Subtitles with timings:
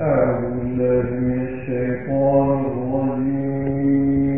[0.00, 4.37] أعوذ بالله من الشيطان الرجيم.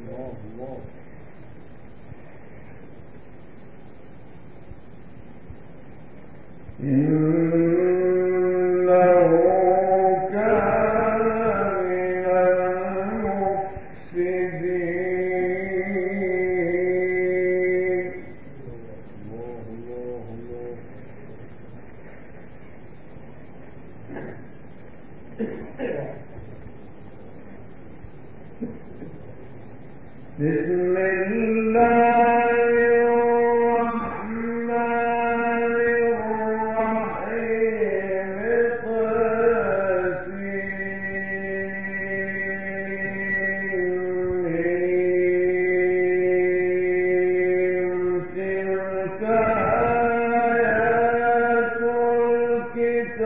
[0.00, 0.78] الله الله
[6.80, 7.29] إن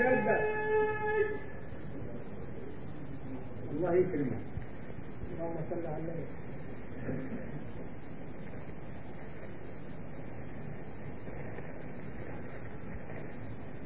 [0.00, 0.40] قلبك
[3.72, 4.42] الله يكرمك
[5.32, 7.30] اللهم صل على النبي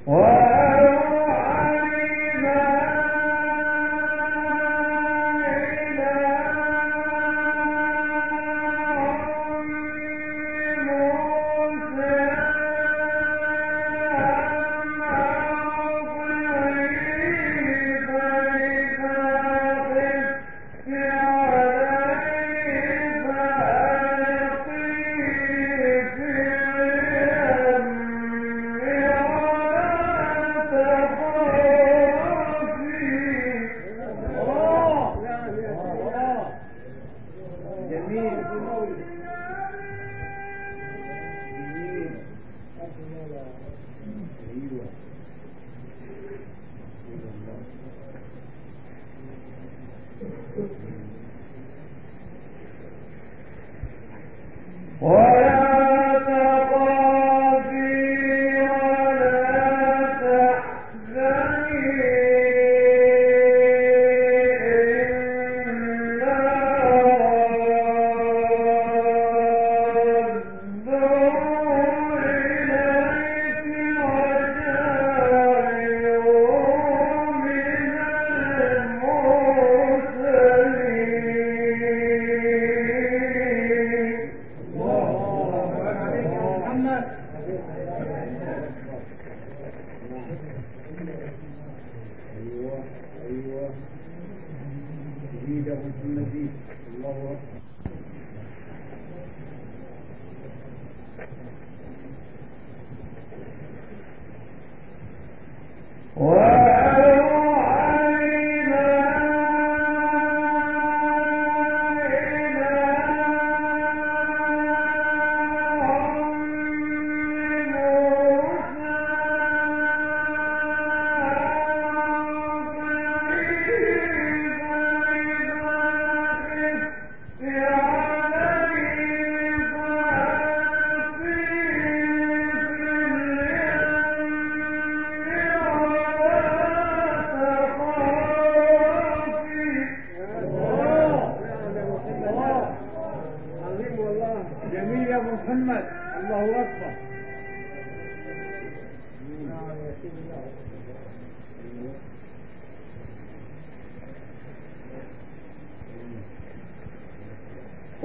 [0.07, 0.64] وأوحينا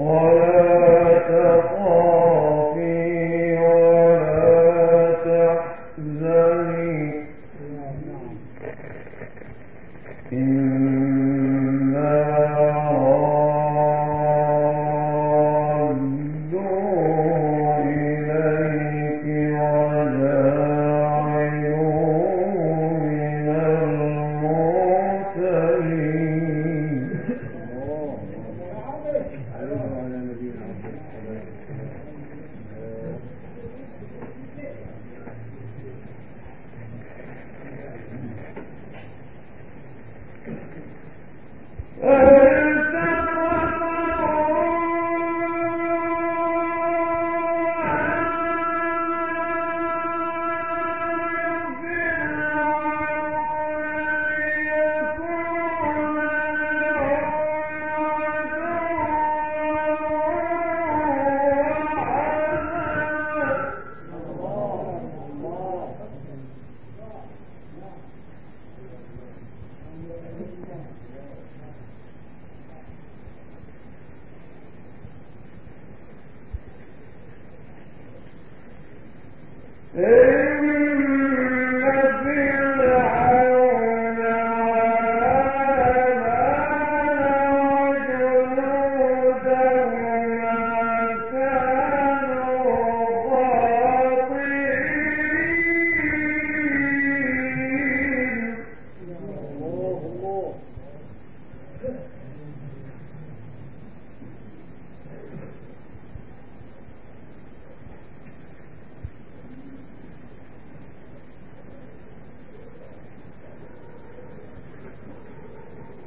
[0.00, 0.59] All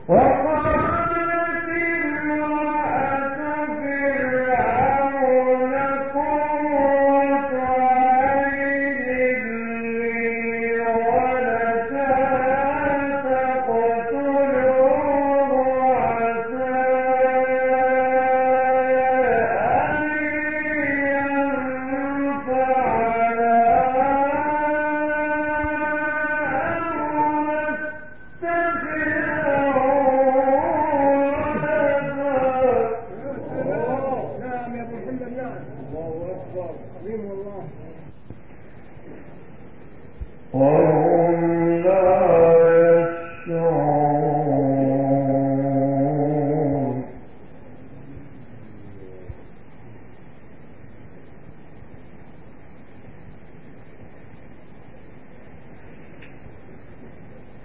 [0.09, 0.52] اور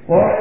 [0.09, 0.41] Ora,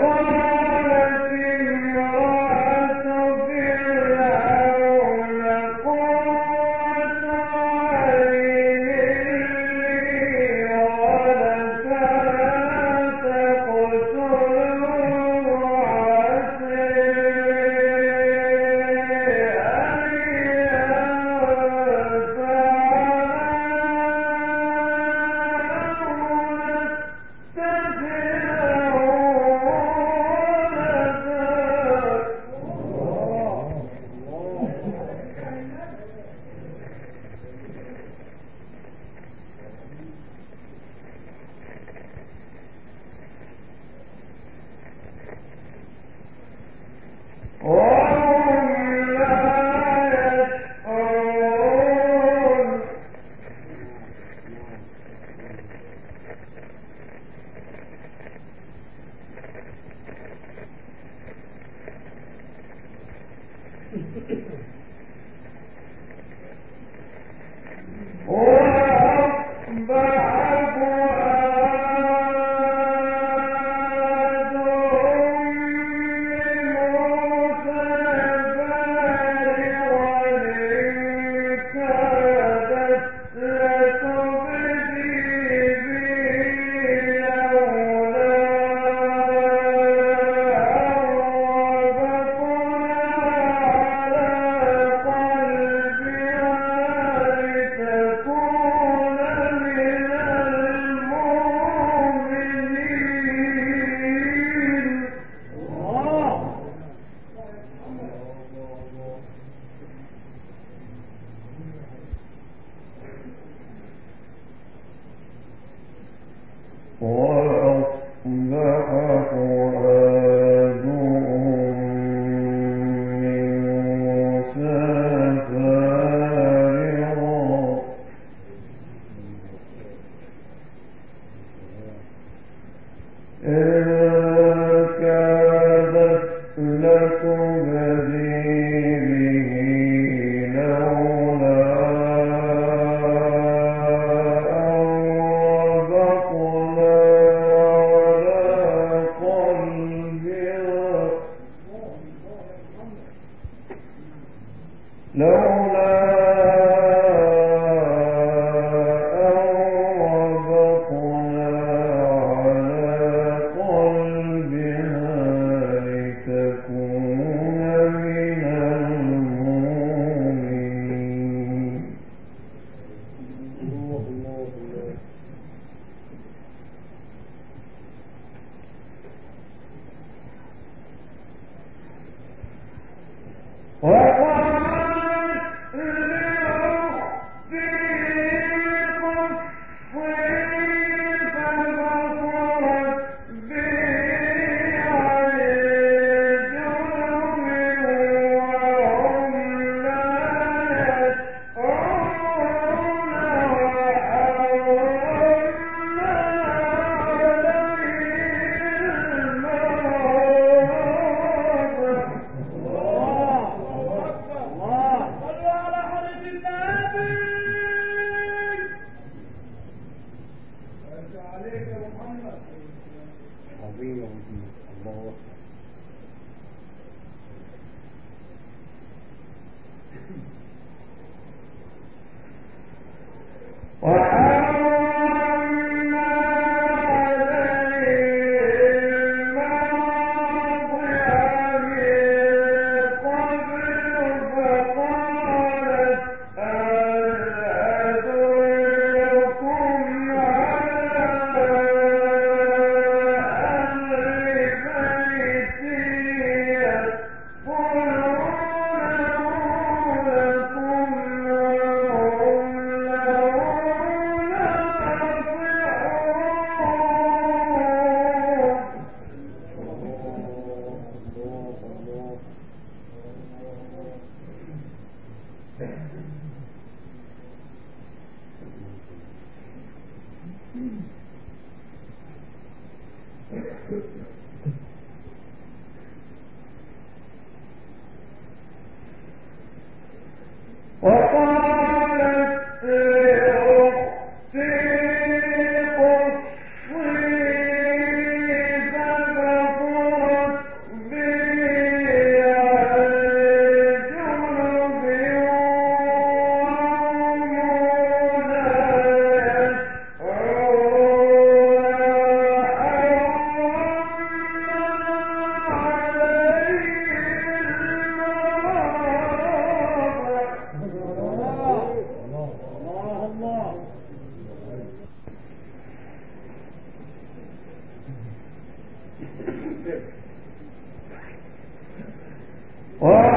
[332.82, 333.17] Oh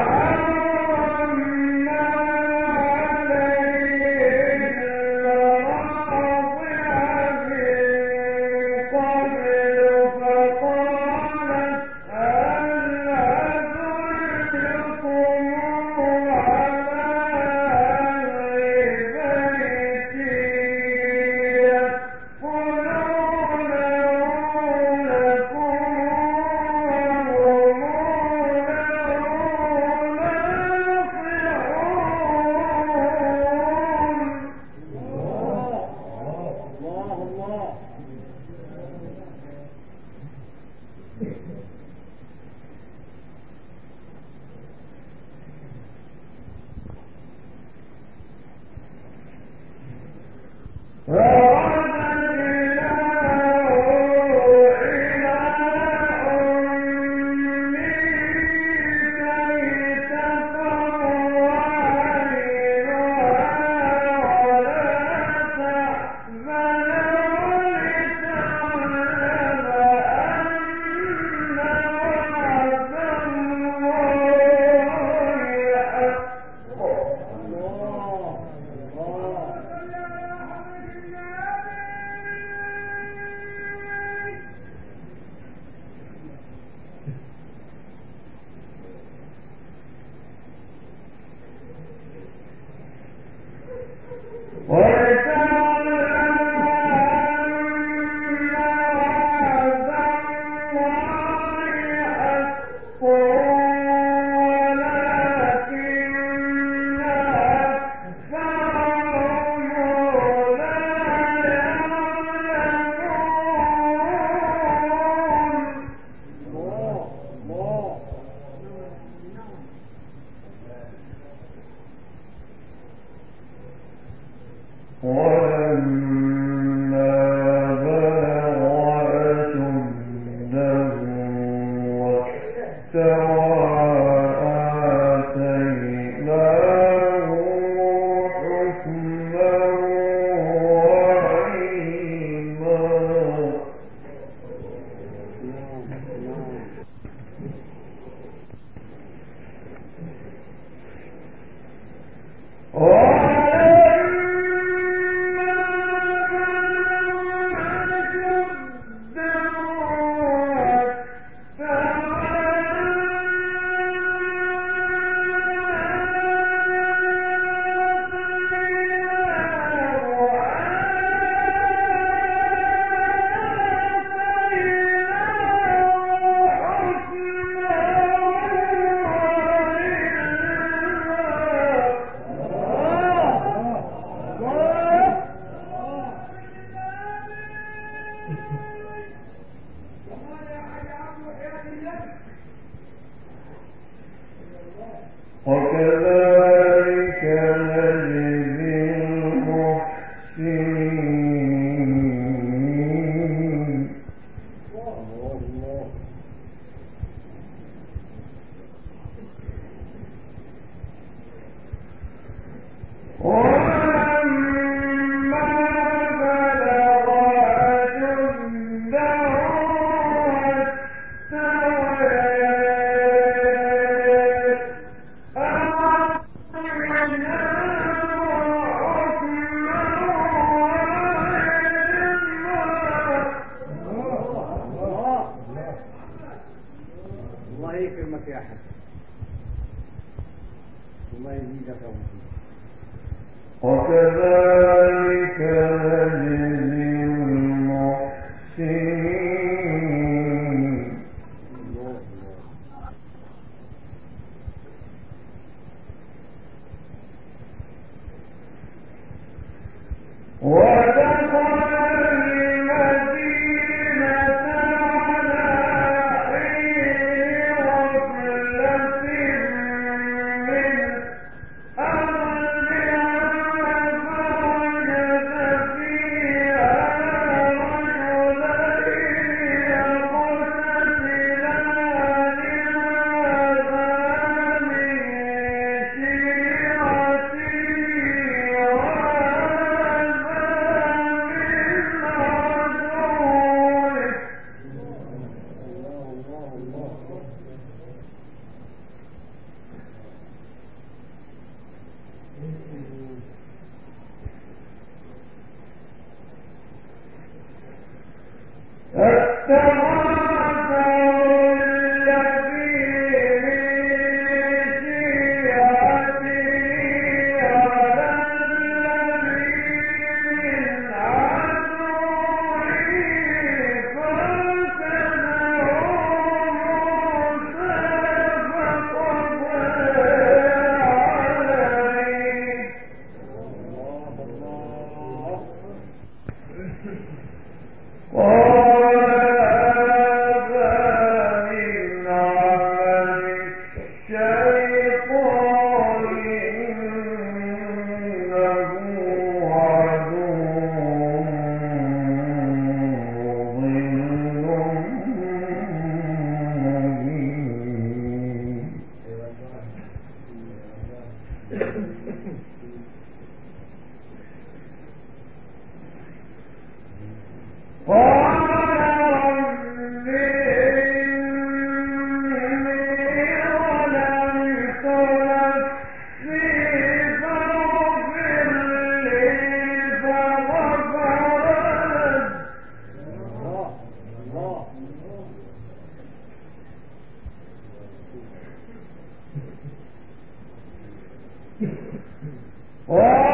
[392.87, 393.30] O